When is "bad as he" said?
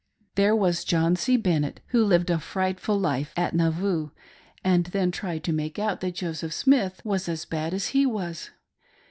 7.45-8.07